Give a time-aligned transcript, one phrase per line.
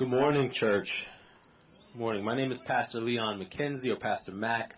[0.00, 0.90] Good morning, church.
[1.92, 2.24] Good morning.
[2.24, 4.72] My name is Pastor Leon McKenzie, or Pastor Mac.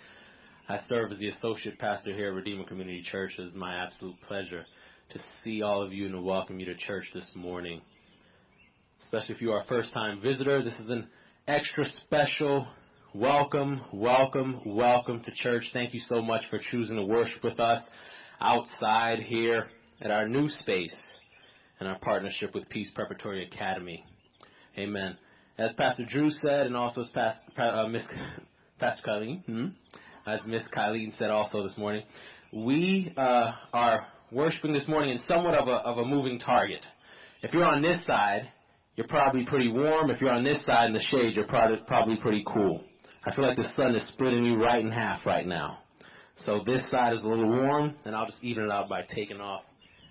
[0.68, 3.34] I serve as the associate pastor here at Redeemer Community Church.
[3.38, 4.66] It is my absolute pleasure
[5.10, 7.82] to see all of you and to welcome you to church this morning.
[9.04, 11.06] Especially if you are a first time visitor, this is an
[11.46, 12.66] extra special
[13.14, 15.62] welcome, welcome, welcome to church.
[15.72, 17.80] Thank you so much for choosing to worship with us
[18.40, 19.66] outside here
[20.00, 20.96] at our new space
[21.78, 24.04] and our partnership with Peace Preparatory Academy.
[24.78, 25.16] Amen.
[25.58, 28.02] As Pastor Drew said, and also as Pastor, uh, Miss,
[28.78, 29.66] Pastor Colleen, hmm?
[30.26, 32.04] as Miss Colleen said also this morning,
[32.52, 36.84] we uh, are worshiping this morning in somewhat of a, of a moving target.
[37.42, 38.50] If you're on this side,
[38.96, 40.10] you're probably pretty warm.
[40.10, 42.82] If you're on this side in the shade, you're probably, probably pretty cool.
[43.24, 45.78] I feel like the sun is splitting me right in half right now.
[46.36, 49.40] So this side is a little warm, and I'll just even it out by taking
[49.40, 49.62] off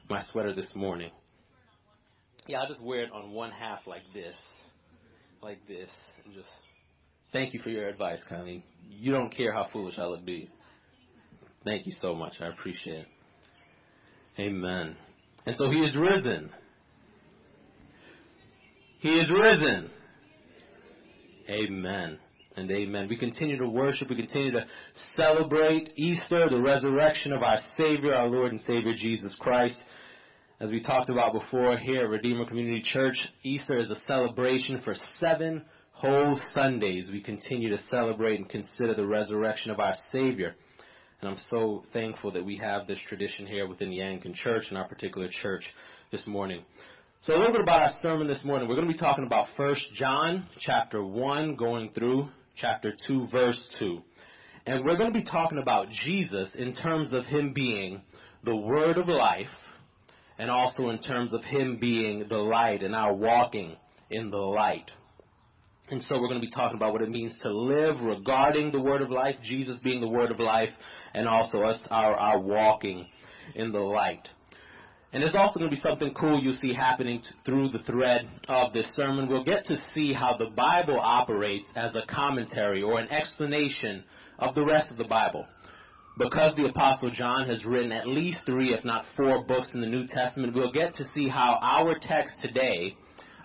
[0.09, 1.11] my sweater this morning.
[2.47, 4.35] Yeah, I'll just wear it on one half like this,
[5.41, 5.89] like this,
[6.25, 6.49] and just
[7.31, 8.65] thank you for your advice, Connie.
[8.89, 10.47] You don't care how foolish I look, you?
[11.63, 12.33] Thank you so much.
[12.39, 13.07] I appreciate it.
[14.39, 14.95] Amen.
[15.45, 16.49] And so he is risen.
[18.99, 19.89] He is risen.
[21.49, 22.19] Amen
[22.55, 23.07] and amen.
[23.09, 24.09] We continue to worship.
[24.09, 24.65] We continue to
[25.15, 29.77] celebrate Easter, the resurrection of our Savior, our Lord and Savior Jesus Christ.
[30.61, 34.93] As we talked about before here at Redeemer Community Church, Easter is a celebration for
[35.19, 37.09] seven whole Sundays.
[37.11, 40.53] We continue to celebrate and consider the resurrection of our Savior.
[41.19, 44.77] And I'm so thankful that we have this tradition here within the Anglican Church and
[44.77, 45.63] our particular church
[46.11, 46.63] this morning.
[47.21, 48.69] So a little bit about our sermon this morning.
[48.69, 53.59] We're going to be talking about 1 John chapter 1 going through chapter 2 verse
[53.79, 53.99] 2.
[54.67, 58.03] And we're going to be talking about Jesus in terms of him being
[58.43, 59.49] the word of life
[60.41, 63.75] and also in terms of Him being the light and our walking
[64.09, 64.89] in the light.
[65.91, 68.81] And so we're going to be talking about what it means to live regarding the
[68.81, 70.71] Word of life, Jesus being the Word of life,
[71.13, 73.05] and also us, our, our walking
[73.53, 74.27] in the light.
[75.13, 78.27] And there's also going to be something cool you'll see happening t- through the thread
[78.47, 79.29] of this sermon.
[79.29, 84.05] We'll get to see how the Bible operates as a commentary or an explanation
[84.39, 85.45] of the rest of the Bible
[86.17, 89.87] because the Apostle John has written at least three, if not four, books in the
[89.87, 92.95] New Testament, we'll get to see how our text today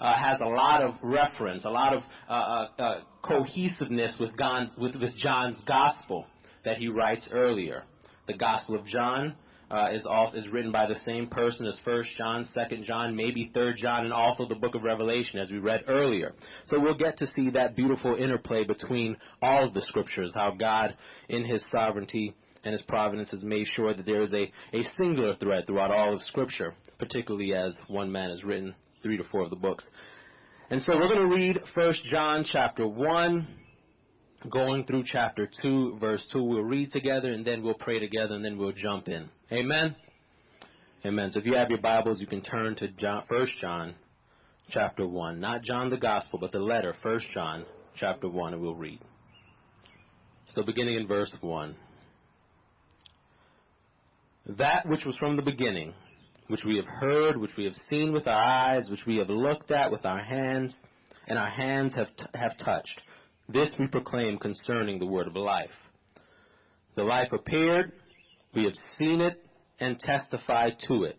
[0.00, 4.70] uh, has a lot of reference, a lot of uh, uh, uh cohesiveness with, John's,
[4.76, 6.26] with, with John's gospel
[6.64, 7.84] that he writes earlier.
[8.26, 9.36] The Gospel of John
[9.70, 13.50] uh, is also is written by the same person as First John, Second John, maybe
[13.52, 16.34] Third John, and also the Book of Revelation, as we read earlier.
[16.66, 20.96] So we'll get to see that beautiful interplay between all of the Scriptures, how God,
[21.28, 22.34] in His sovereignty,
[22.66, 26.12] and his providence has made sure that there is a, a singular thread throughout all
[26.12, 29.88] of Scripture, particularly as one man has written three to four of the books.
[30.68, 33.46] And so we're going to read First John chapter 1,
[34.50, 36.42] going through chapter 2, verse 2.
[36.42, 39.28] We'll read together, and then we'll pray together, and then we'll jump in.
[39.52, 39.94] Amen?
[41.04, 41.30] Amen.
[41.30, 43.94] So if you have your Bibles, you can turn to John, 1 John
[44.70, 45.38] chapter 1.
[45.38, 48.98] Not John the Gospel, but the letter, 1 John chapter 1, and we'll read.
[50.48, 51.76] So beginning in verse 1
[54.46, 55.92] that which was from the beginning,
[56.46, 59.72] which we have heard, which we have seen with our eyes, which we have looked
[59.72, 60.74] at with our hands,
[61.26, 63.02] and our hands have, t- have touched.
[63.48, 65.70] This we proclaim concerning the word of life.
[66.94, 67.92] The life appeared,
[68.54, 69.42] we have seen it,
[69.80, 71.18] and testified to it.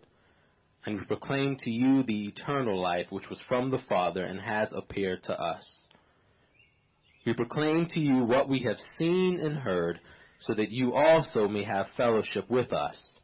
[0.86, 4.72] And we proclaim to you the eternal life which was from the Father and has
[4.74, 5.70] appeared to us.
[7.26, 10.00] We proclaim to you what we have seen and heard,
[10.40, 13.17] so that you also may have fellowship with us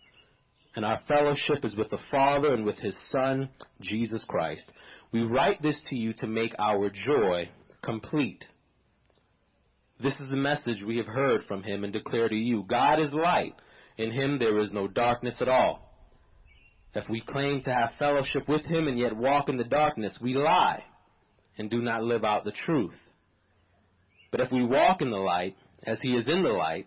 [0.77, 3.49] and our fellowship is with the Father and with His Son,
[3.81, 4.65] Jesus Christ.
[5.12, 7.49] We write this to you to make our joy
[7.83, 8.45] complete.
[10.03, 13.13] This is the message we have heard from Him and declare to you God is
[13.13, 13.55] light.
[13.97, 15.81] In Him there is no darkness at all.
[16.95, 20.34] If we claim to have fellowship with Him and yet walk in the darkness, we
[20.34, 20.83] lie
[21.57, 22.95] and do not live out the truth.
[24.33, 25.57] But if we walk in the light,
[25.87, 26.87] as He is in the light,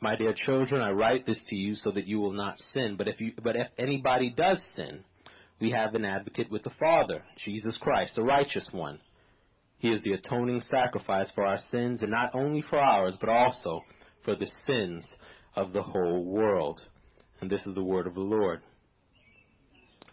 [0.00, 2.96] My dear children, I write this to you so that you will not sin.
[2.98, 5.04] But if you, but if anybody does sin,
[5.60, 9.00] we have an advocate with the Father, Jesus Christ, the righteous one.
[9.78, 13.82] He is the atoning sacrifice for our sins, and not only for ours, but also
[14.24, 15.08] for the sins
[15.54, 16.82] of the whole world.
[17.40, 18.60] And this is the word of the Lord.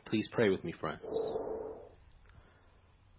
[0.06, 1.02] Please pray with me, friends.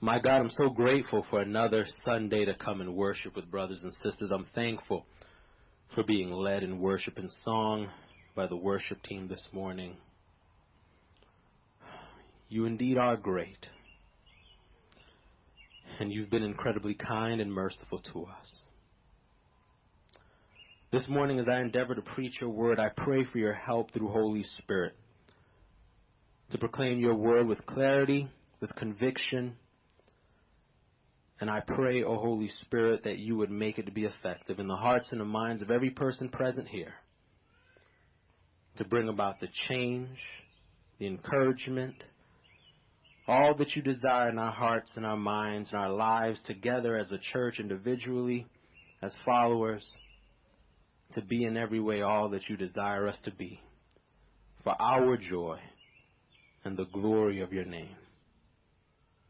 [0.01, 3.93] My God, I'm so grateful for another Sunday to come and worship with brothers and
[3.93, 4.31] sisters.
[4.31, 5.07] I'm thankful
[5.95, 7.89] for being led in worship and song
[8.35, 9.97] by the worship team this morning.
[12.49, 13.69] You indeed are great.
[16.01, 18.65] And you've been incredibly kind and merciful to us.
[20.91, 24.09] This morning, as I endeavor to preach your word, I pray for your help through
[24.09, 24.95] Holy Spirit
[26.51, 28.29] to proclaim your word with clarity,
[28.61, 29.57] with conviction.
[31.41, 34.69] And I pray, O Holy Spirit, that you would make it to be effective in
[34.69, 36.95] the hearts and the minds of every person present here
[38.77, 40.19] to bring about the change,
[40.99, 41.95] the encouragement,
[43.27, 47.11] all that you desire in our hearts and our minds and our lives together as
[47.11, 48.47] a church, individually,
[49.03, 49.87] as followers,
[51.15, 53.61] to be in every way all that you desire us to be
[54.65, 55.59] for our joy
[56.65, 57.97] and the glory of your name.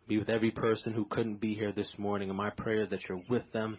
[0.06, 3.08] Be with every person who couldn't be here this morning, and my prayer is that
[3.08, 3.78] you're with them,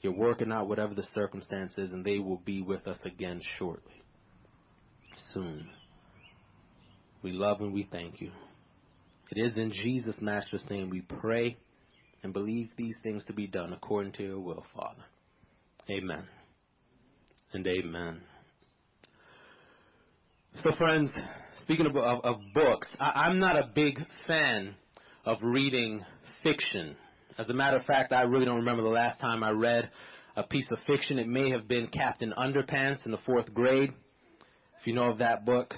[0.00, 4.02] you're working out whatever the circumstances, and they will be with us again shortly,
[5.34, 5.68] soon.
[7.22, 8.30] We love and we thank you.
[9.32, 11.56] It is in Jesus' Master's name we pray
[12.22, 15.02] and believe these things to be done according to your will, Father.
[15.90, 16.24] Amen
[17.52, 18.20] and amen.
[20.56, 21.12] So, friends,
[21.62, 24.74] speaking of, of, of books, I, I'm not a big fan
[25.26, 26.04] of reading
[26.44, 26.96] fiction.
[27.36, 29.90] As a matter of fact, I really don't remember the last time I read
[30.36, 31.18] a piece of fiction.
[31.18, 33.92] It may have been Captain Underpants in the fourth grade,
[34.80, 35.74] if you know of that book.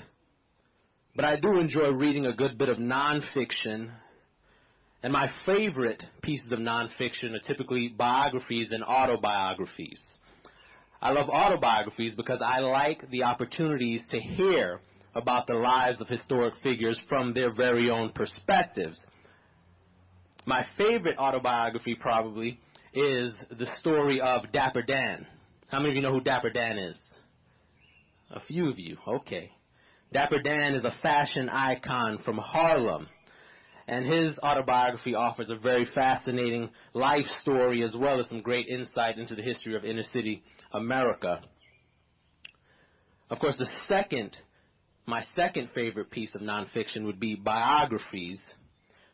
[1.17, 3.91] But I do enjoy reading a good bit of nonfiction.
[5.03, 9.99] And my favorite pieces of nonfiction are typically biographies and autobiographies.
[11.01, 14.81] I love autobiographies because I like the opportunities to hear
[15.15, 19.01] about the lives of historic figures from their very own perspectives.
[20.49, 22.59] My favorite autobiography probably
[22.95, 25.27] is the story of Dapper Dan.
[25.67, 26.99] How many of you know who Dapper Dan is?
[28.31, 28.97] A few of you.
[29.07, 29.51] Okay.
[30.11, 33.09] Dapper Dan is a fashion icon from Harlem.
[33.89, 39.19] And his autobiography offers a very fascinating life story as well as some great insight
[39.19, 40.43] into the history of inner city
[40.73, 41.43] America.
[43.29, 44.35] Of course, the second,
[45.05, 48.41] my second favorite piece of nonfiction would be biographies,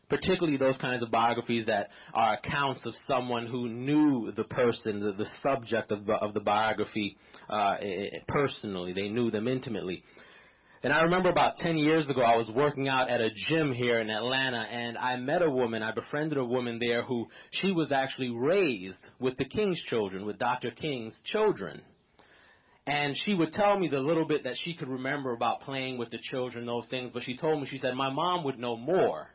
[0.09, 5.13] particularly those kinds of biographies that are accounts of someone who knew the person, the,
[5.13, 7.17] the subject of of the biography
[7.49, 7.75] uh,
[8.27, 8.93] personally.
[8.93, 10.03] They knew them intimately.
[10.85, 14.01] And I remember about 10 years ago, I was working out at a gym here
[14.01, 17.91] in Atlanta, and I met a woman, I befriended a woman there who, she was
[17.91, 20.69] actually raised with the King's children, with Dr.
[20.69, 21.81] King's children.
[22.85, 26.11] And she would tell me the little bit that she could remember about playing with
[26.11, 29.29] the children, those things, but she told me, she said, my mom would know more.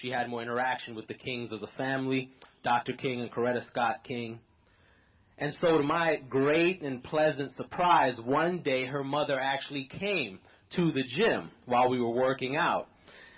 [0.00, 2.30] She had more interaction with the Kings as a family,
[2.62, 2.92] Dr.
[2.92, 4.40] King and Coretta Scott King.
[5.38, 10.38] And so to my great and pleasant surprise, one day her mother actually came
[10.74, 12.88] to the gym while we were working out.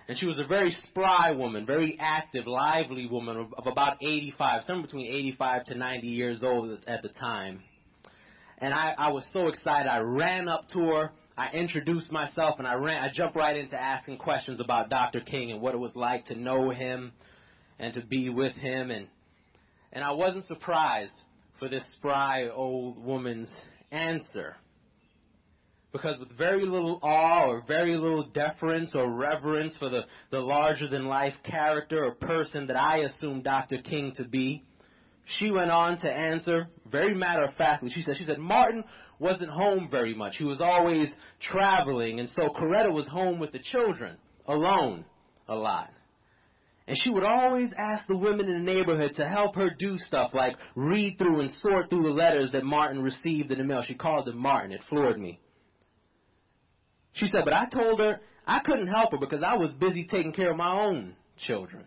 [0.08, 4.62] And she was a very spry woman, very active, lively woman of, of about 85,
[4.64, 7.62] somewhere between 85 to 90 years old at the time.
[8.56, 9.88] And I, I was so excited.
[9.88, 11.10] I ran up to her.
[11.38, 15.20] I introduced myself and I ran, I jumped right into asking questions about Dr.
[15.20, 17.12] King and what it was like to know him
[17.78, 18.90] and to be with him.
[18.90, 19.06] And,
[19.92, 21.14] and I wasn't surprised
[21.60, 23.52] for this spry old woman's
[23.92, 24.56] answer
[25.92, 30.02] because with very little awe or very little deference or reverence for the,
[30.32, 33.78] the larger than life character or person that I assumed Dr.
[33.78, 34.64] King to be,
[35.24, 37.90] she went on to answer very matter of factly.
[37.90, 38.82] She said, she said, Martin
[39.18, 40.36] wasn't home very much.
[40.36, 45.04] He was always traveling, and so Coretta was home with the children, alone,
[45.48, 45.90] a lot.
[46.86, 50.30] And she would always ask the women in the neighborhood to help her do stuff
[50.32, 53.82] like read through and sort through the letters that Martin received in the mail.
[53.82, 54.72] She called him Martin.
[54.72, 55.38] It floored me.
[57.12, 60.32] She said, but I told her I couldn't help her because I was busy taking
[60.32, 61.84] care of my own children.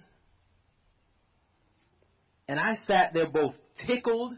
[2.47, 3.53] And I sat there both
[3.87, 4.33] tickled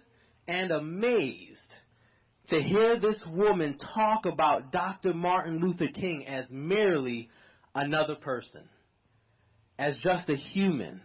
[0.48, 1.60] and amazed
[2.50, 5.14] to hear this woman talk about Dr.
[5.14, 7.30] Martin Luther King as merely
[7.74, 8.64] another person,
[9.80, 11.02] as just a human.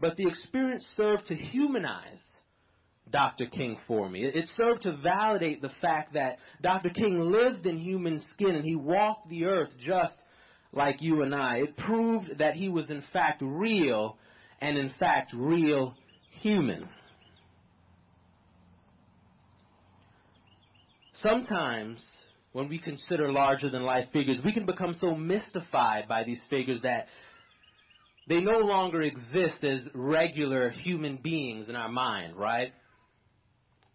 [0.00, 2.24] But the experience served to humanize
[3.10, 3.46] Dr.
[3.46, 4.24] King for me.
[4.24, 6.90] It served to validate the fact that Dr.
[6.90, 10.14] King lived in human skin and he walked the earth just
[10.72, 11.58] like you and I.
[11.58, 14.18] It proved that he was in fact real
[14.60, 15.94] and in fact real
[16.40, 16.88] human.
[21.16, 22.04] Sometimes
[22.52, 26.80] when we consider larger than life figures, we can become so mystified by these figures
[26.82, 27.06] that
[28.28, 32.72] they no longer exist as regular human beings in our mind, right?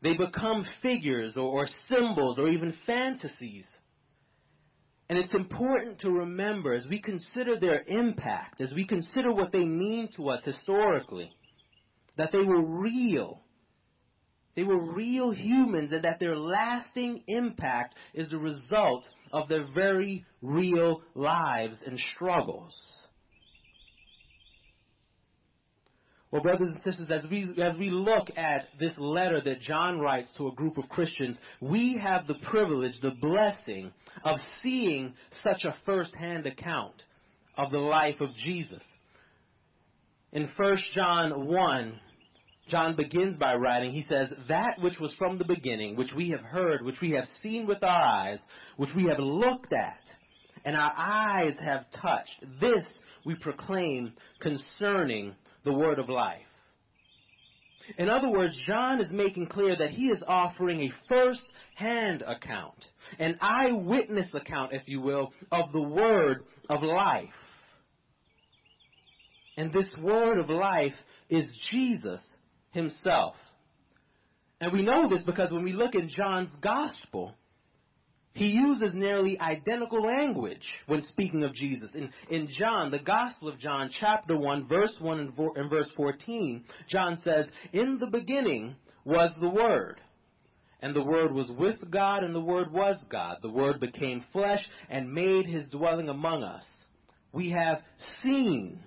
[0.01, 3.66] They become figures or, or symbols or even fantasies.
[5.10, 9.66] And it's important to remember as we consider their impact, as we consider what they
[9.66, 11.30] mean to us historically,
[12.18, 13.42] that they were real.
[14.55, 20.25] They were real humans and that their lasting impact is the result of their very
[20.41, 22.75] real lives and struggles.
[26.31, 30.31] Well, brothers and sisters, as we, as we look at this letter that John writes
[30.38, 33.91] to a group of Christians, we have the privilege, the blessing
[34.24, 37.03] of seeing such a first-hand account
[37.58, 38.84] of the life of Jesus.
[40.31, 42.00] In 1 John 1,
[42.72, 46.40] John begins by writing, he says, That which was from the beginning, which we have
[46.40, 48.40] heard, which we have seen with our eyes,
[48.78, 50.00] which we have looked at,
[50.63, 52.86] and our eyes have touched, this
[53.25, 55.36] we proclaim concerning
[55.66, 56.42] the word of life.
[57.98, 61.42] In other words, John is making clear that he is offering a first
[61.75, 62.86] hand account,
[63.20, 67.28] an eyewitness account, if you will, of the word of life.
[69.58, 70.94] And this word of life
[71.30, 72.24] is Jesus
[72.72, 73.36] himself.
[74.60, 77.34] And we know this because when we look in John's gospel,
[78.34, 81.90] he uses nearly identical language when speaking of Jesus.
[81.94, 86.63] In, in John, the Gospel of John, chapter 1, verse 1 and, and verse 14,
[86.88, 90.00] John says, In the beginning was the Word.
[90.82, 93.38] And the Word was with God, and the Word was God.
[93.42, 96.66] The Word became flesh and made his dwelling among us.
[97.34, 97.82] We have
[98.24, 98.80] seen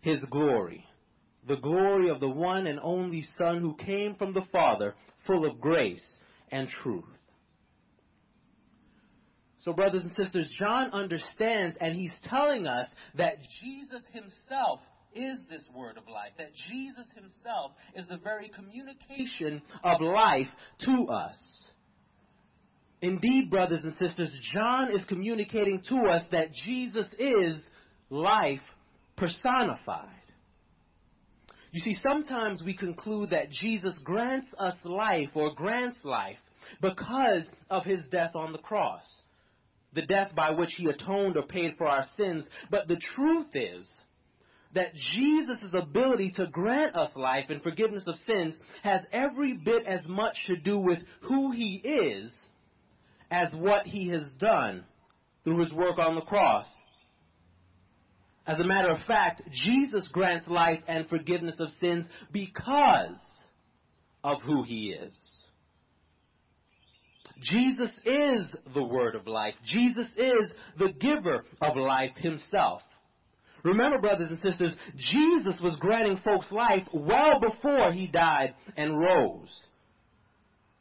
[0.00, 0.86] his glory,
[1.46, 4.94] the glory of the one and only Son who came from the Father,
[5.26, 6.04] full of grace
[6.50, 7.04] and truth.
[9.58, 12.86] So, brothers and sisters, John understands and he's telling us
[13.16, 14.80] that Jesus himself
[15.12, 20.46] is this word of life, that Jesus himself is the very communication of life
[20.80, 21.36] to us.
[23.02, 27.60] Indeed, brothers and sisters, John is communicating to us that Jesus is
[28.08, 28.60] life
[29.16, 30.15] personified.
[31.76, 36.38] You see, sometimes we conclude that Jesus grants us life or grants life
[36.80, 39.04] because of his death on the cross
[39.92, 42.46] the death by which he atoned or paid for our sins.
[42.70, 43.86] But the truth is
[44.74, 50.00] that Jesus' ability to grant us life and forgiveness of sins has every bit as
[50.06, 52.34] much to do with who he is
[53.30, 54.84] as what he has done
[55.44, 56.66] through his work on the cross.
[58.46, 63.20] As a matter of fact, Jesus grants life and forgiveness of sins because
[64.22, 65.14] of who he is.
[67.42, 69.54] Jesus is the word of life.
[69.64, 70.48] Jesus is
[70.78, 72.82] the giver of life himself.
[73.62, 79.52] Remember, brothers and sisters, Jesus was granting folks life well before he died and rose.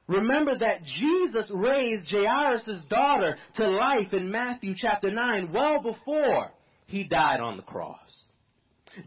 [0.07, 6.51] Remember that Jesus raised Jairus' daughter to life in Matthew chapter 9 well before
[6.87, 7.99] he died on the cross.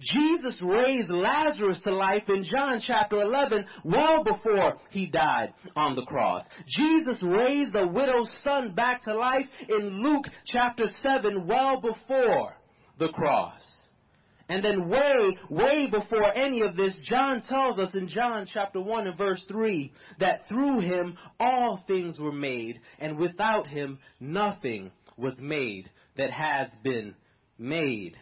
[0.01, 6.05] Jesus raised Lazarus to life in John chapter 11 well before he died on the
[6.05, 6.43] cross.
[6.77, 12.55] Jesus raised the widow's son back to life in Luke chapter 7 well before
[12.99, 13.61] the cross.
[14.51, 19.07] And then way, way before any of this, John tells us in John chapter 1
[19.07, 25.39] and verse 3 that through him all things were made, and without him nothing was
[25.39, 27.15] made that has been
[27.59, 28.17] made.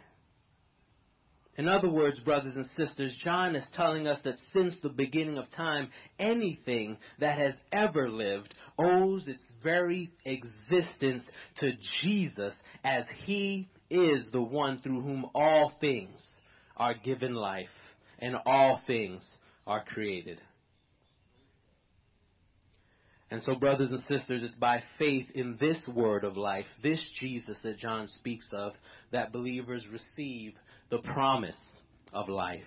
[1.58, 5.50] In other words, brothers and sisters, John is telling us that since the beginning of
[5.50, 5.88] time,
[6.18, 11.24] anything that has ever lived owes its very existence
[11.60, 16.22] to Jesus as he is the one through whom all things
[16.76, 17.68] are given life
[18.18, 19.26] and all things
[19.66, 20.40] are created.
[23.30, 27.58] And so, brothers and sisters, it's by faith in this word of life, this Jesus
[27.64, 28.74] that John speaks of,
[29.10, 30.54] that believers receive
[30.90, 31.60] the promise
[32.12, 32.62] of life.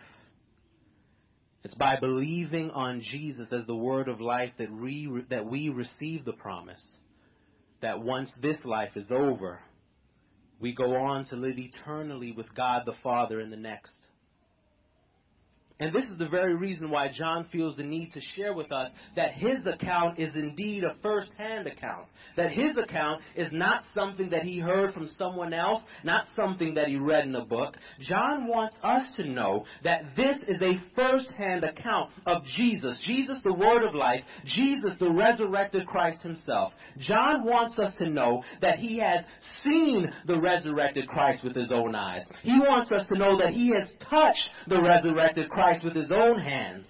[1.63, 6.25] It's by believing on Jesus as the word of life that we, that we receive
[6.25, 6.83] the promise
[7.81, 9.59] that once this life is over,
[10.59, 13.93] we go on to live eternally with God the Father in the next.
[15.81, 18.89] And this is the very reason why John feels the need to share with us
[19.15, 22.05] that his account is indeed a first hand account.
[22.35, 26.89] That his account is not something that he heard from someone else, not something that
[26.89, 27.77] he read in a book.
[28.01, 32.99] John wants us to know that this is a first hand account of Jesus.
[33.05, 34.23] Jesus, the Word of life.
[34.43, 36.73] Jesus, the resurrected Christ himself.
[36.97, 39.23] John wants us to know that he has
[39.63, 42.27] seen the resurrected Christ with his own eyes.
[42.43, 46.11] He wants us to know that he has touched the resurrected Christ Christ with his
[46.11, 46.89] own hands.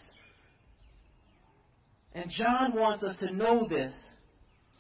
[2.14, 3.94] And John wants us to know this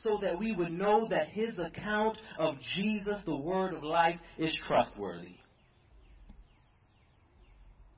[0.03, 4.57] so that we would know that his account of Jesus, the Word of life, is
[4.67, 5.35] trustworthy.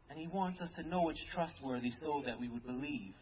[0.10, 3.13] And he wants us to know it's trustworthy so that we would believe.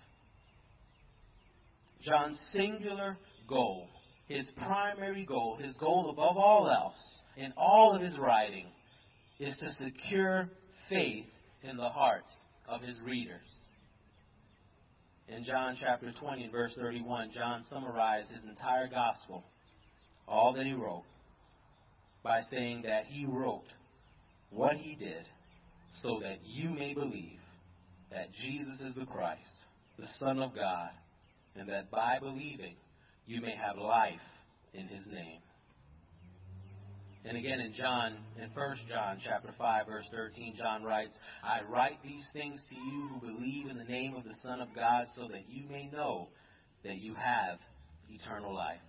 [2.01, 3.17] John's singular
[3.48, 3.88] goal,
[4.29, 6.95] his primary goal, his goal above all else
[7.36, 8.67] in all of his writing,
[9.38, 10.50] is to secure
[10.89, 11.25] faith
[11.62, 12.29] in the hearts
[12.70, 13.48] of his readers.
[15.28, 19.44] In John chapter 20 and verse 31, John summarized his entire gospel,
[20.28, 21.04] all that he wrote,
[22.24, 23.68] by saying that he wrote
[24.52, 25.26] what he did
[26.02, 27.40] so that you may believe
[28.12, 29.42] that Jesus is the Christ,
[29.98, 30.90] the Son of God,
[31.56, 32.76] and that by believing
[33.28, 34.20] you may have life
[34.74, 35.42] in his name.
[37.26, 42.02] And again in John, in 1 John chapter 5, verse 13, John writes, I write
[42.02, 45.28] these things to you who believe in the name of the Son of God so
[45.28, 46.30] that you may know
[46.86, 47.60] that you have
[48.10, 48.80] eternal life.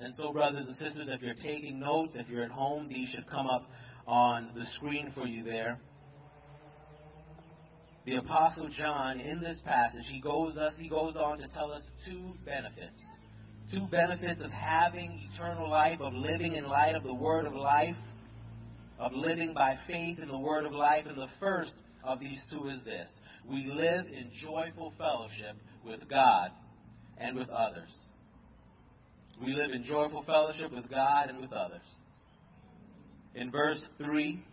[0.00, 3.28] And so, brothers and sisters, if you're taking notes, if you're at home, these should
[3.28, 3.68] come up
[4.06, 5.78] on the screen for you there.
[8.06, 11.82] The Apostle John, in this passage, he goes us he goes on to tell us
[12.06, 12.98] two benefits
[13.72, 17.96] two benefits of having eternal life, of living in light of the Word of life,
[18.98, 21.04] of living by faith in the Word of life.
[21.06, 23.08] And the first of these two is this
[23.48, 26.50] we live in joyful fellowship with God
[27.18, 27.90] and with others.
[29.44, 31.86] We live in joyful fellowship with God and with others.
[33.34, 34.44] In verse 3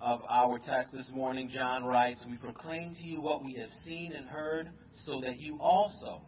[0.00, 4.12] of our text this morning, John writes, We proclaim to you what we have seen
[4.12, 4.70] and heard,
[5.04, 6.22] so that you also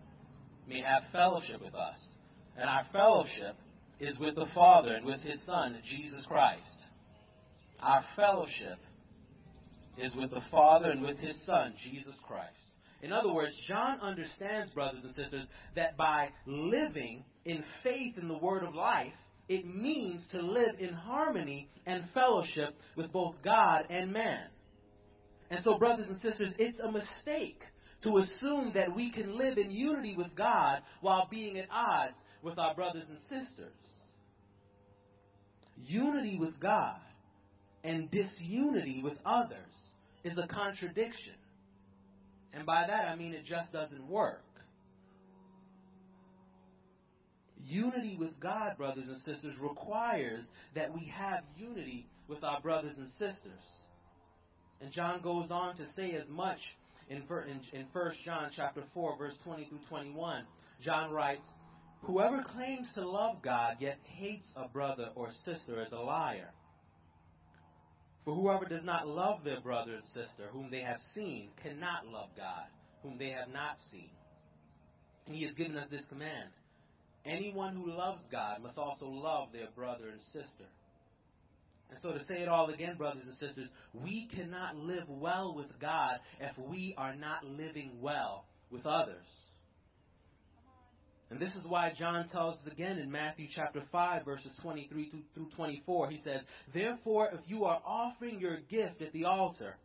[0.70, 1.96] may have fellowship with us.
[2.56, 3.56] And our fellowship
[3.98, 6.62] is with the Father and with His Son, Jesus Christ.
[7.80, 8.78] Our fellowship
[9.98, 12.54] is with the Father and with His Son, Jesus Christ.
[13.02, 18.38] In other words, John understands, brothers and sisters, that by living in faith in the
[18.38, 19.12] Word of life,
[19.48, 24.46] it means to live in harmony and fellowship with both God and man.
[25.50, 27.60] And so, brothers and sisters, it's a mistake
[28.02, 32.58] to assume that we can live in unity with God while being at odds with
[32.58, 33.72] our brothers and sisters.
[35.76, 37.00] Unity with God
[37.84, 39.74] and disunity with others
[40.24, 41.34] is a contradiction.
[42.52, 44.42] And by that I mean it just doesn't work.
[47.66, 50.42] Unity with God, brothers and sisters, requires
[50.74, 53.64] that we have unity with our brothers and sisters.
[54.80, 56.58] And John goes on to say as much
[57.10, 60.44] in, in, in 1 John chapter 4, verse 20 through 21,
[60.82, 61.44] John writes,
[62.02, 66.50] Whoever claims to love God yet hates a brother or sister is a liar.
[68.24, 72.28] For whoever does not love their brother and sister whom they have seen cannot love
[72.36, 72.66] God,
[73.02, 74.10] whom they have not seen.
[75.26, 76.50] And he has given us this command
[77.26, 80.64] Anyone who loves God must also love their brother and sister.
[81.90, 85.66] And so, to say it all again, brothers and sisters, we cannot live well with
[85.80, 89.26] God if we are not living well with others.
[91.30, 95.48] And this is why John tells us again in Matthew chapter 5, verses 23 through
[95.56, 96.10] 24.
[96.10, 96.42] He says,
[96.74, 99.76] Therefore, if you are offering your gift at the altar,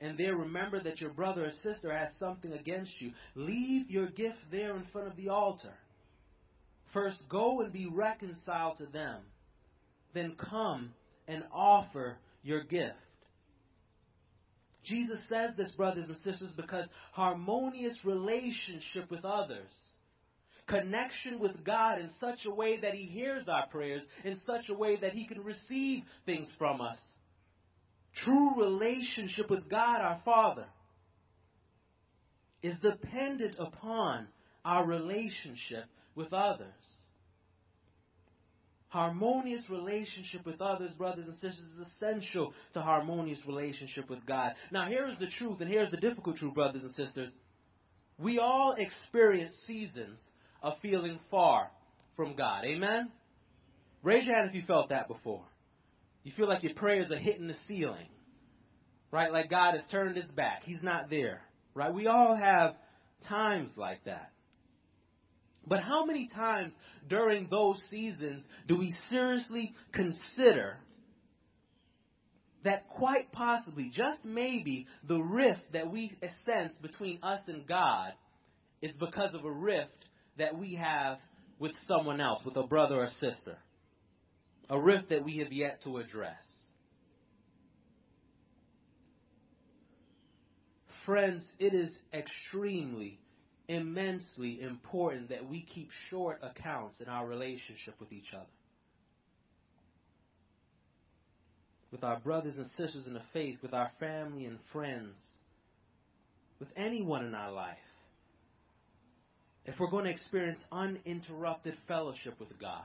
[0.00, 4.38] and there remember that your brother or sister has something against you, leave your gift
[4.50, 5.74] there in front of the altar.
[6.92, 9.22] First, go and be reconciled to them.
[10.14, 10.94] Then come
[11.28, 12.96] and offer your gift.
[14.84, 19.70] Jesus says this, brothers and sisters, because harmonious relationship with others,
[20.66, 24.74] connection with God in such a way that He hears our prayers, in such a
[24.74, 26.96] way that He can receive things from us.
[28.24, 30.66] True relationship with God, our Father,
[32.62, 34.26] is dependent upon
[34.64, 36.72] our relationship with others.
[38.88, 44.54] Harmonious relationship with others, brothers and sisters, is essential to harmonious relationship with God.
[44.70, 47.30] Now, here's the truth, and here's the difficult truth, brothers and sisters.
[48.18, 50.18] We all experience seasons
[50.62, 51.70] of feeling far
[52.16, 52.64] from God.
[52.64, 53.10] Amen?
[54.02, 55.44] Raise your hand if you felt that before.
[56.24, 58.08] You feel like your prayers are hitting the ceiling.
[59.10, 59.32] Right?
[59.32, 60.62] Like God has turned his back.
[60.64, 61.42] He's not there.
[61.74, 61.92] Right?
[61.92, 62.74] We all have
[63.28, 64.32] times like that.
[65.68, 66.72] But how many times
[67.08, 70.78] during those seasons do we seriously consider
[72.64, 76.12] that quite possibly, just maybe, the rift that we
[76.44, 78.12] sense between us and God
[78.82, 80.04] is because of a rift
[80.38, 81.18] that we have
[81.58, 83.58] with someone else, with a brother or sister?
[84.70, 86.42] A rift that we have yet to address.
[91.06, 93.18] Friends, it is extremely,
[93.68, 98.46] immensely important that we keep short accounts in our relationship with each other.
[101.92, 105.16] With our brothers and sisters in the faith, with our family and friends,
[106.58, 107.76] with anyone in our life.
[109.64, 112.82] If we're going to experience uninterrupted fellowship with God,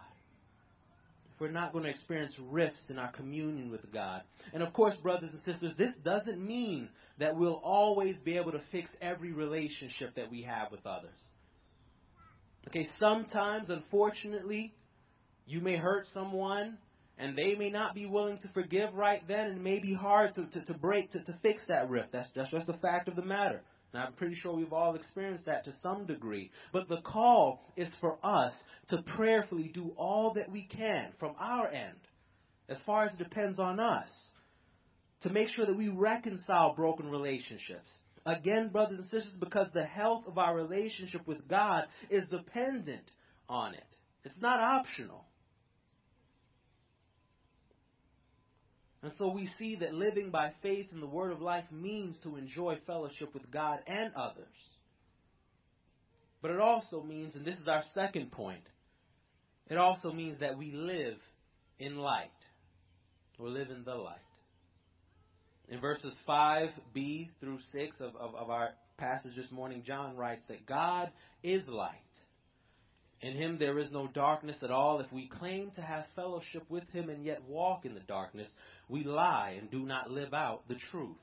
[1.44, 4.22] we're not going to experience rifts in our communion with God.
[4.54, 6.88] And of course, brothers and sisters, this doesn't mean
[7.20, 11.20] that we'll always be able to fix every relationship that we have with others.
[12.70, 14.74] Okay, sometimes, unfortunately,
[15.46, 16.78] you may hurt someone
[17.18, 20.34] and they may not be willing to forgive right then and it may be hard
[20.36, 22.14] to, to, to break, to, to fix that rift.
[22.14, 23.60] That's, that's just the fact of the matter.
[23.94, 26.52] And I'm pretty sure we've all experienced that to some degree.
[26.72, 28.54] But the call is for us
[28.90, 31.98] to prayerfully do all that we can from our end,
[32.68, 34.08] as far as it depends on us,
[35.22, 37.92] to make sure that we reconcile broken relationships.
[38.26, 43.12] Again, brothers and sisters, because the health of our relationship with God is dependent
[43.48, 43.84] on it.
[44.24, 45.26] It's not optional.
[49.04, 52.38] And so we see that living by faith in the Word of life means to
[52.38, 54.48] enjoy fellowship with God and others.
[56.42, 58.64] But it also means, and this is our second point,
[59.70, 61.18] it also means that we live
[61.80, 62.30] in light,
[63.38, 64.18] or live in the light.
[65.68, 70.66] In verses 5b through 6 of, of, of our passage this morning, John writes that
[70.66, 71.12] God
[71.42, 72.03] is light
[73.24, 75.00] in him there is no darkness at all.
[75.00, 78.50] If we claim to have fellowship with him and yet walk in the darkness,
[78.90, 81.16] we lie and do not live out the truth.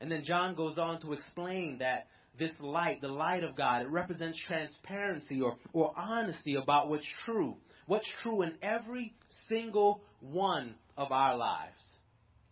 [0.00, 2.06] And then John goes on to explain that
[2.38, 7.56] this light, the light of God, it represents transparency or, or honesty about what's true.
[7.86, 9.14] What's true in every
[9.48, 11.82] single one of our lives.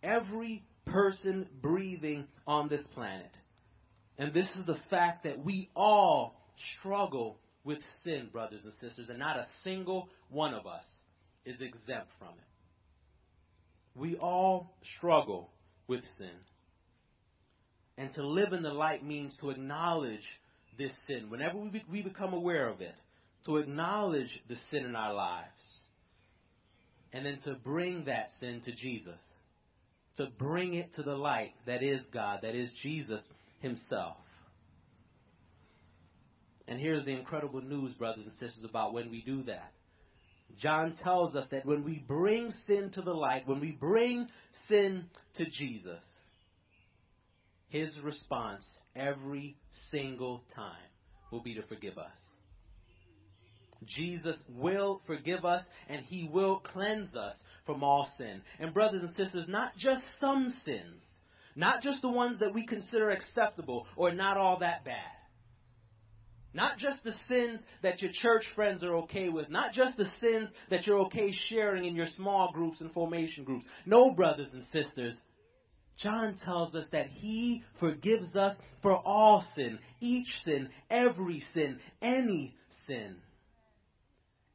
[0.03, 3.31] Every person breathing on this planet.
[4.19, 6.35] And this is the fact that we all
[6.79, 10.85] struggle with sin, brothers and sisters, and not a single one of us
[11.45, 13.99] is exempt from it.
[13.99, 15.49] We all struggle
[15.87, 16.31] with sin.
[17.97, 20.25] And to live in the light means to acknowledge
[20.77, 21.29] this sin.
[21.29, 22.95] Whenever we, be, we become aware of it,
[23.45, 25.47] to acknowledge the sin in our lives.
[27.11, 29.19] And then to bring that sin to Jesus.
[30.17, 33.21] To bring it to the light that is God, that is Jesus
[33.59, 34.15] Himself.
[36.67, 39.71] And here's the incredible news, brothers and sisters, about when we do that.
[40.59, 44.27] John tells us that when we bring sin to the light, when we bring
[44.67, 46.03] sin to Jesus,
[47.69, 49.55] his response every
[49.91, 50.71] single time
[51.31, 52.11] will be to forgive us.
[53.85, 58.41] Jesus will forgive us and he will cleanse us from all sin.
[58.59, 61.03] And, brothers and sisters, not just some sins,
[61.55, 65.16] not just the ones that we consider acceptable or not all that bad.
[66.53, 69.49] Not just the sins that your church friends are okay with.
[69.49, 73.65] Not just the sins that you're okay sharing in your small groups and formation groups.
[73.85, 75.15] No, brothers and sisters.
[76.01, 82.55] John tells us that he forgives us for all sin, each sin, every sin, any
[82.85, 83.15] sin.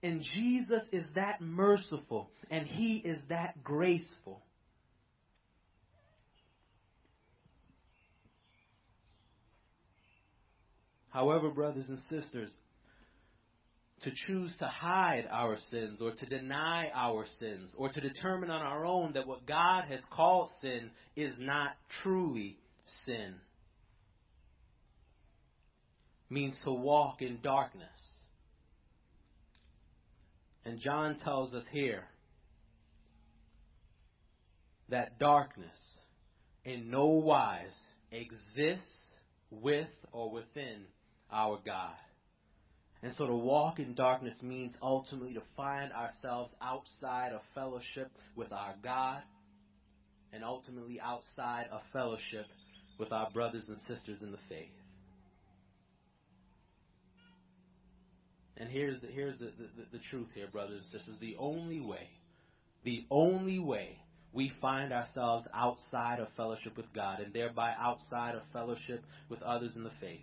[0.02, 4.42] And Jesus is that merciful and he is that graceful.
[11.12, 12.54] However, brothers and sisters,
[14.02, 18.62] to choose to hide our sins or to deny our sins or to determine on
[18.62, 21.70] our own that what God has called sin is not
[22.02, 22.56] truly
[23.06, 23.34] sin
[26.30, 27.86] means to walk in darkness.
[30.64, 32.04] And John tells us here
[34.88, 35.76] that darkness
[36.64, 37.76] in no wise
[38.10, 38.86] exists
[39.50, 40.82] with or within
[41.32, 41.94] our God.
[43.02, 48.52] And so to walk in darkness means ultimately to find ourselves outside of fellowship with
[48.52, 49.22] our God
[50.32, 52.46] and ultimately outside of fellowship
[52.98, 54.68] with our brothers and sisters in the faith.
[58.56, 61.16] And here's the, here's the, the, the truth here, brothers and sisters.
[61.20, 62.08] The only way,
[62.84, 63.98] the only way
[64.32, 69.74] we find ourselves outside of fellowship with God and thereby outside of fellowship with others
[69.74, 70.20] in the faith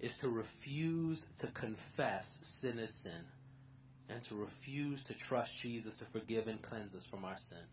[0.00, 2.26] is to refuse to confess
[2.60, 3.22] sin as sin
[4.08, 7.64] and to refuse to trust Jesus to forgive and cleanse us from our sin.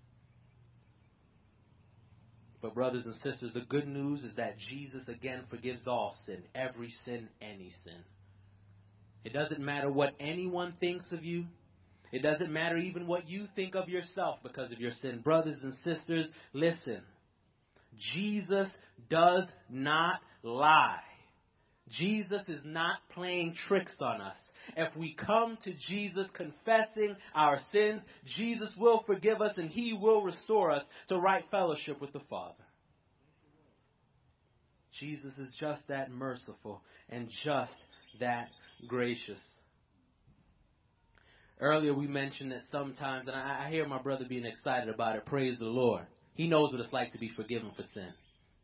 [2.61, 6.91] But, brothers and sisters, the good news is that Jesus again forgives all sin, every
[7.05, 8.01] sin, any sin.
[9.23, 11.45] It doesn't matter what anyone thinks of you.
[12.11, 15.21] It doesn't matter even what you think of yourself because of your sin.
[15.23, 17.01] Brothers and sisters, listen.
[18.15, 18.69] Jesus
[19.09, 20.99] does not lie.
[21.89, 24.35] Jesus is not playing tricks on us.
[24.75, 28.01] If we come to Jesus confessing our sins,
[28.35, 32.63] Jesus will forgive us and he will restore us to right fellowship with the Father.
[34.99, 37.73] Jesus is just that merciful and just
[38.19, 38.49] that
[38.87, 39.39] gracious.
[41.59, 45.25] Earlier we mentioned that sometimes, and I, hear my brother being excited about it.
[45.25, 46.05] Praise the Lord.
[46.33, 48.09] He knows what it's like to be forgiven for sin.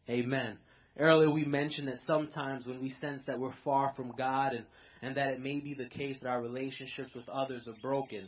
[0.10, 0.58] Amen.
[0.98, 4.66] Earlier we mentioned that sometimes when we sense that we're far from God and,
[5.02, 8.28] and that it may be the case that our relationships with others are broken,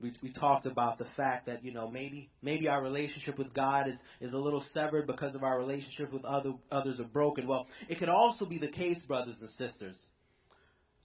[0.00, 3.88] we, we talked about the fact that you know maybe maybe our relationship with God
[3.88, 7.46] is is a little severed because of our relationship with other others are broken.
[7.46, 9.96] Well, it could also be the case, brothers and sisters,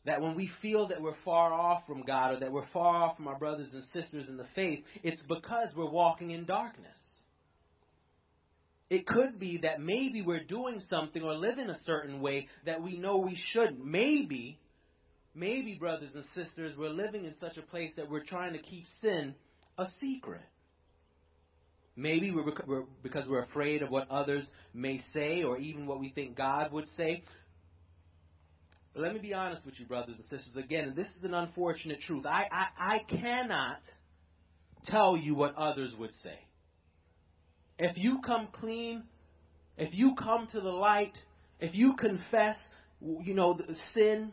[0.06, 3.18] that when we feel that we're far off from God or that we're far off
[3.18, 6.98] from our brothers and sisters in the faith, it's because we're walking in darkness.
[8.90, 12.98] It could be that maybe we're doing something or living a certain way that we
[12.98, 13.84] know we shouldn't.
[13.84, 14.60] Maybe
[15.38, 18.86] Maybe, brothers and sisters, we're living in such a place that we're trying to keep
[19.02, 19.36] sin
[19.78, 20.42] a secret.
[21.96, 26.10] Maybe we're, we're, because we're afraid of what others may say or even what we
[26.10, 27.24] think God would say.
[28.96, 30.58] But let me be honest with you, brothers and sisters.
[30.58, 32.26] Again, and this is an unfortunate truth.
[32.26, 33.82] I, I, I cannot
[34.86, 36.40] tell you what others would say.
[37.80, 39.04] If you come clean,
[39.78, 41.18] if you come to the light,
[41.60, 42.56] if you confess,
[43.02, 44.32] you know, the sin,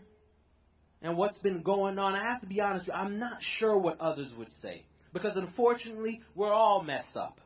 [1.03, 3.77] and what's been going on, I have to be honest, with you, I'm not sure
[3.77, 4.87] what others would say.
[5.13, 7.41] Because unfortunately, we're all messed up.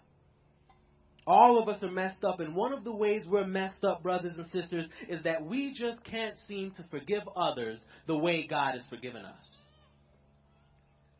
[1.26, 4.32] All of us are messed up, and one of the ways we're messed up, brothers
[4.36, 8.86] and sisters, is that we just can't seem to forgive others the way God has
[8.88, 9.36] forgiven us.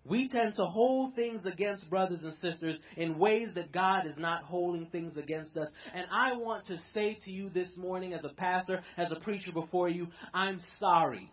[0.09, 4.43] We tend to hold things against brothers and sisters in ways that God is not
[4.43, 5.69] holding things against us.
[5.95, 9.53] And I want to say to you this morning, as a pastor, as a preacher
[9.53, 11.31] before you, I'm sorry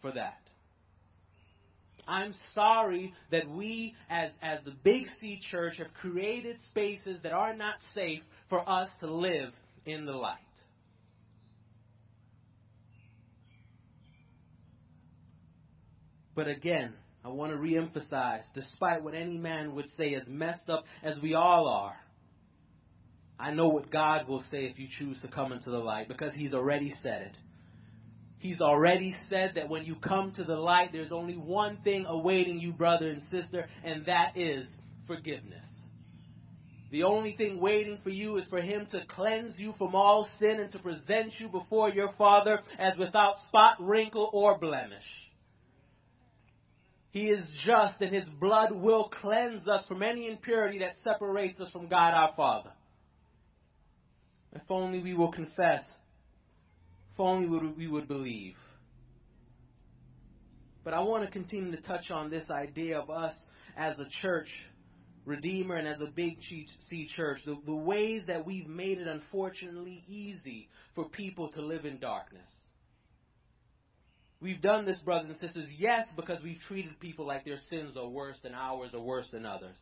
[0.00, 0.40] for that.
[2.08, 7.54] I'm sorry that we, as, as the Big C Church, have created spaces that are
[7.54, 9.52] not safe for us to live
[9.84, 10.38] in the light.
[16.36, 16.92] But again,
[17.26, 21.34] I want to reemphasize despite what any man would say, as messed up as we
[21.34, 21.96] all are,
[23.36, 26.32] I know what God will say if you choose to come into the light because
[26.34, 27.38] He's already said it.
[28.38, 32.60] He's already said that when you come to the light, there's only one thing awaiting
[32.60, 34.68] you, brother and sister, and that is
[35.08, 35.66] forgiveness.
[36.92, 40.60] The only thing waiting for you is for Him to cleanse you from all sin
[40.60, 45.02] and to present you before your Father as without spot, wrinkle, or blemish.
[47.16, 51.70] He is just, and His blood will cleanse us from any impurity that separates us
[51.70, 52.72] from God our Father.
[54.52, 55.80] If only we will confess
[57.14, 58.52] if only we would believe.
[60.84, 63.32] But I want to continue to touch on this idea of us
[63.78, 64.48] as a church,
[65.24, 66.36] Redeemer, and as a big
[66.90, 71.86] C church, the, the ways that we've made it unfortunately easy for people to live
[71.86, 72.50] in darkness.
[74.40, 78.08] We've done this, brothers and sisters, yes, because we've treated people like their sins are
[78.08, 79.78] worse than ours or worse than others.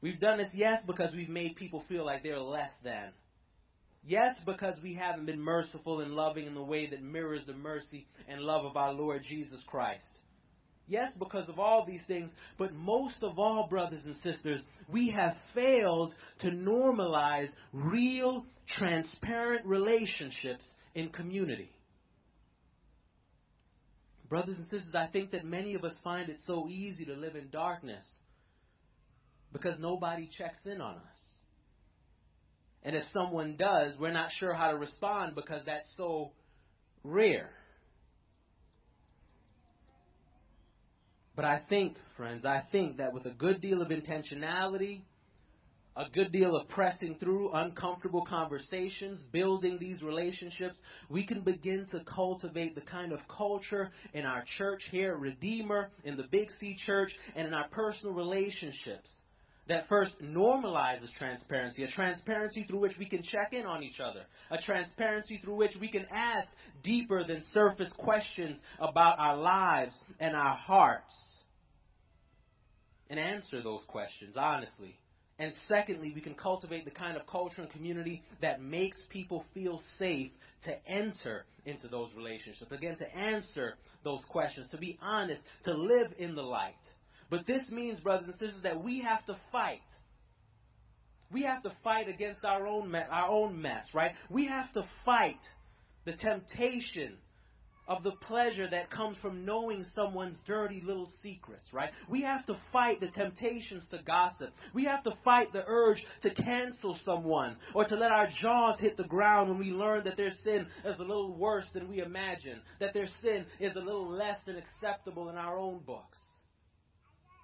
[0.00, 3.10] We've done this, yes, because we've made people feel like they're less than.
[4.06, 8.06] Yes, because we haven't been merciful and loving in the way that mirrors the mercy
[8.28, 10.04] and love of our Lord Jesus Christ.
[10.86, 14.60] Yes, because of all these things, but most of all, brothers and sisters,
[14.92, 18.44] we have failed to normalize real,
[18.76, 21.70] transparent relationships in community.
[24.28, 27.36] Brothers and sisters, I think that many of us find it so easy to live
[27.36, 28.04] in darkness
[29.52, 31.20] because nobody checks in on us.
[32.82, 36.32] And if someone does, we're not sure how to respond because that's so
[37.02, 37.50] rare.
[41.36, 45.02] But I think, friends, I think that with a good deal of intentionality,
[45.96, 50.78] a good deal of pressing through uncomfortable conversations, building these relationships,
[51.08, 56.16] we can begin to cultivate the kind of culture in our church here Redeemer, in
[56.16, 59.08] the Big C Church, and in our personal relationships
[59.66, 64.24] that first normalizes transparency, a transparency through which we can check in on each other,
[64.50, 66.48] a transparency through which we can ask
[66.82, 71.14] deeper than surface questions about our lives and our hearts
[73.08, 74.98] and answer those questions honestly.
[75.38, 79.82] And secondly, we can cultivate the kind of culture and community that makes people feel
[79.98, 80.30] safe
[80.64, 82.70] to enter into those relationships.
[82.70, 86.74] Again, to answer those questions, to be honest, to live in the light.
[87.30, 89.80] But this means, brothers and sisters, that we have to fight.
[91.32, 94.12] We have to fight against our own me- our own mess, right?
[94.30, 95.40] We have to fight
[96.04, 97.16] the temptation
[97.86, 101.90] of the pleasure that comes from knowing someone's dirty little secrets, right?
[102.08, 104.50] We have to fight the temptations to gossip.
[104.72, 108.96] We have to fight the urge to cancel someone or to let our jaws hit
[108.96, 112.60] the ground when we learn that their sin is a little worse than we imagine,
[112.80, 116.18] that their sin is a little less than acceptable in our own books.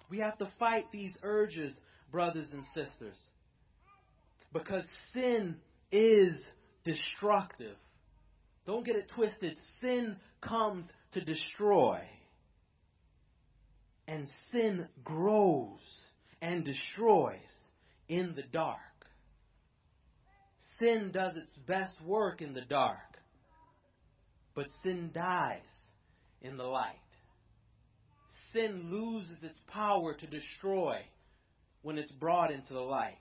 [0.09, 1.74] We have to fight these urges,
[2.11, 3.16] brothers and sisters,
[4.53, 5.57] because sin
[5.92, 6.37] is
[6.85, 7.76] destructive.
[8.66, 9.57] Don't get it twisted.
[9.81, 12.01] Sin comes to destroy.
[14.07, 15.81] And sin grows
[16.42, 17.38] and destroys
[18.09, 18.79] in the dark.
[20.79, 22.99] Sin does its best work in the dark,
[24.55, 25.61] but sin dies
[26.42, 26.96] in the light.
[28.53, 31.01] Sin loses its power to destroy
[31.83, 33.20] when it's brought into the light.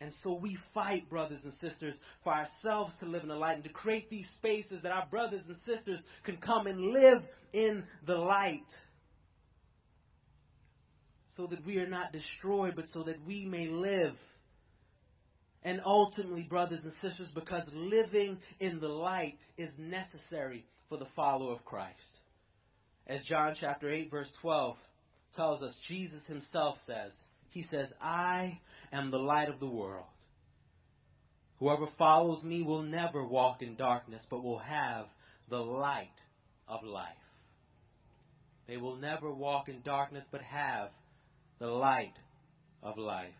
[0.00, 3.64] And so we fight, brothers and sisters, for ourselves to live in the light and
[3.64, 8.14] to create these spaces that our brothers and sisters can come and live in the
[8.14, 8.60] light.
[11.36, 14.14] So that we are not destroyed, but so that we may live.
[15.62, 21.52] And ultimately, brothers and sisters, because living in the light is necessary for the follower
[21.52, 21.96] of Christ.
[23.06, 24.76] As John chapter 8, verse 12
[25.34, 27.12] tells us, Jesus himself says,
[27.56, 28.60] He says, I
[28.92, 30.04] am the light of the world.
[31.58, 35.06] Whoever follows me will never walk in darkness, but will have
[35.48, 36.20] the light
[36.68, 37.08] of life.
[38.68, 40.90] They will never walk in darkness, but have
[41.58, 42.12] the light
[42.82, 43.32] of life.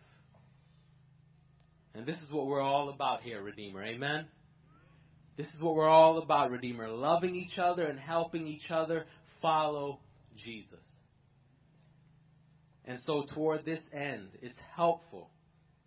[1.93, 3.83] And this is what we're all about here, Redeemer.
[3.83, 4.25] Amen?
[5.37, 6.89] This is what we're all about, Redeemer.
[6.89, 9.05] Loving each other and helping each other
[9.43, 9.99] follow
[10.43, 10.96] Jesus.
[12.87, 15.29] And so, toward this end, it's helpful.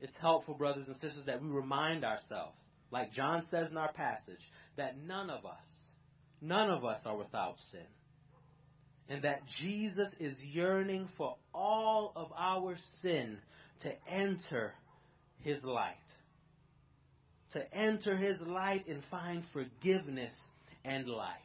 [0.03, 2.61] It's helpful, brothers and sisters, that we remind ourselves,
[2.91, 4.41] like John says in our passage,
[4.77, 5.65] that none of us,
[6.43, 7.87] none of us are without sin.
[9.09, 13.39] And that Jesus is yearning for all of our sin
[13.83, 14.75] to enter
[15.39, 15.97] his light.
[17.53, 20.33] To enter his light and find forgiveness
[20.85, 21.37] and life.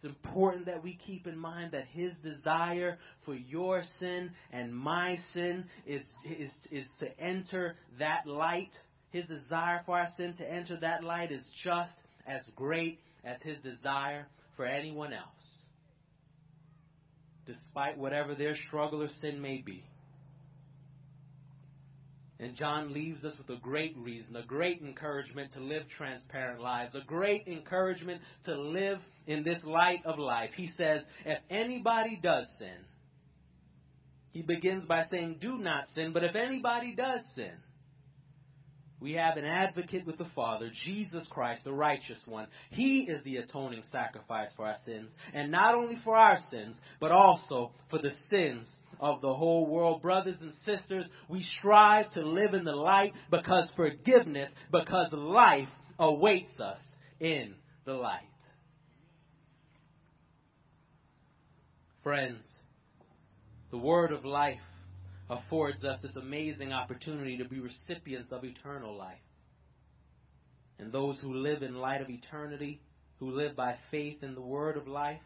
[0.00, 5.16] It's important that we keep in mind that His desire for your sin and my
[5.34, 8.70] sin is, is, is to enter that light.
[9.10, 11.94] His desire for our sin to enter that light is just
[12.28, 15.24] as great as His desire for anyone else,
[17.44, 19.82] despite whatever their struggle or sin may be.
[22.40, 26.94] And John leaves us with a great reason, a great encouragement to live transparent lives,
[26.94, 30.50] a great encouragement to live in this light of life.
[30.56, 32.84] He says, if anybody does sin,
[34.30, 37.54] he begins by saying, do not sin, but if anybody does sin,
[39.00, 42.48] we have an advocate with the Father, Jesus Christ, the righteous one.
[42.70, 47.12] He is the atoning sacrifice for our sins, and not only for our sins, but
[47.12, 50.02] also for the sins of the whole world.
[50.02, 56.58] Brothers and sisters, we strive to live in the light because forgiveness, because life awaits
[56.58, 56.80] us
[57.20, 58.22] in the light.
[62.02, 62.44] Friends,
[63.70, 64.58] the word of life
[65.30, 69.18] affords us this amazing opportunity to be recipients of eternal life.
[70.78, 72.80] And those who live in light of eternity,
[73.18, 75.20] who live by faith in the word of life,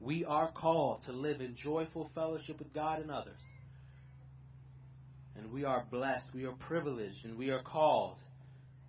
[0.00, 3.40] we are called to live in joyful fellowship with God and others.
[5.36, 8.20] And we are blessed, we are privileged, and we are called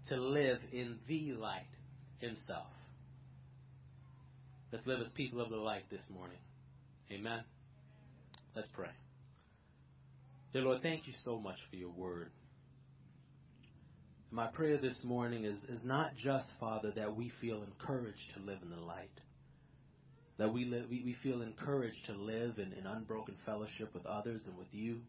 [0.10, 1.68] to live in the light
[2.20, 2.68] Himself.
[4.72, 6.38] Let's live as people of the light this morning.
[7.12, 7.42] Amen.
[8.56, 8.90] Let's pray.
[10.52, 12.32] Dear Lord, thank you so much for your word.
[14.32, 18.58] My prayer this morning is, is not just, Father, that we feel encouraged to live
[18.64, 19.12] in the light,
[20.40, 24.58] that we, we, we feel encouraged to live in, in unbroken fellowship with others and
[24.58, 25.02] with you.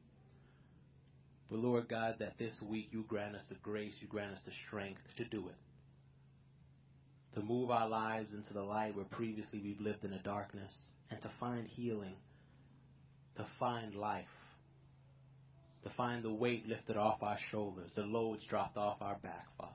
[1.49, 4.53] But Lord God, that this week you grant us the grace, you grant us the
[4.66, 5.57] strength to do it.
[7.34, 10.72] To move our lives into the light where previously we've lived in the darkness,
[11.11, 12.14] and to find healing,
[13.36, 14.26] to find life,
[15.84, 19.72] to find the weight lifted off our shoulders, the loads dropped off our back, Father.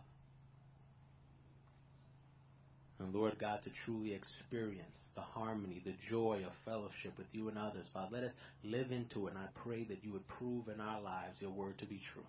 [3.00, 7.58] And Lord God, to truly experience the harmony, the joy of fellowship with you and
[7.58, 8.32] others, Father, let us
[8.64, 9.32] live into it.
[9.32, 12.24] And I pray that you would prove in our lives your word to be true.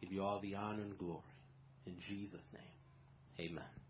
[0.00, 1.20] Give you all the honor and glory.
[1.86, 3.83] In Jesus' name, amen.